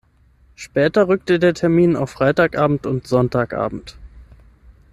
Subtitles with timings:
[0.55, 3.97] Später rückte der Termin auf Freitagabend und Sonntagabend.